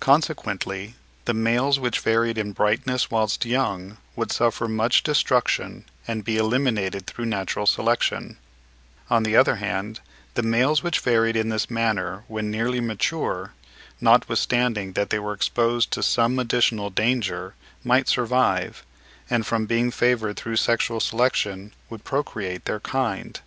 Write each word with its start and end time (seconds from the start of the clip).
Consequently 0.00 0.94
the 1.26 1.34
males 1.34 1.78
which 1.78 2.00
varied 2.00 2.38
in 2.38 2.52
brightness 2.52 3.10
whilst 3.10 3.44
young 3.44 3.98
would 4.16 4.32
suffer 4.32 4.66
much 4.66 5.02
destruction 5.02 5.84
and 6.08 6.24
be 6.24 6.38
eliminated 6.38 7.06
through 7.06 7.26
natural 7.26 7.66
selection; 7.66 8.38
on 9.10 9.22
the 9.22 9.36
other 9.36 9.56
hand, 9.56 10.00
the 10.32 10.42
males 10.42 10.82
which 10.82 11.00
varied 11.00 11.36
in 11.36 11.50
this 11.50 11.68
manner 11.70 12.24
when 12.26 12.50
nearly 12.50 12.80
mature, 12.80 13.52
notwithstanding 14.00 14.94
that 14.94 15.10
they 15.10 15.18
were 15.18 15.34
exposed 15.34 15.90
to 15.90 16.02
some 16.02 16.38
additional 16.38 16.88
danger, 16.88 17.54
might 17.84 18.08
survive, 18.08 18.82
and 19.28 19.44
from 19.46 19.66
being 19.66 19.90
favoured 19.90 20.38
through 20.38 20.56
sexual 20.56 21.00
selection, 21.00 21.74
would 21.90 22.02
procreate 22.02 22.64
their 22.64 22.80
kind. 22.80 23.40